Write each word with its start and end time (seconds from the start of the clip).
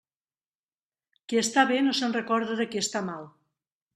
Qui 1.27 1.41
està 1.41 1.65
bé 1.73 1.77
no 1.87 1.95
se'n 1.99 2.17
recorda 2.17 2.57
de 2.63 2.69
qui 2.71 2.83
està 2.87 3.03
mal. 3.13 3.31